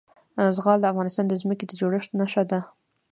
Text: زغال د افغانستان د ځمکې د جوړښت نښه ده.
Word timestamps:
زغال 0.55 0.79
د 0.81 0.85
افغانستان 0.91 1.25
د 1.27 1.33
ځمکې 1.41 1.65
د 1.67 1.71
جوړښت 1.79 2.11
نښه 2.19 2.43
ده. 2.51 2.59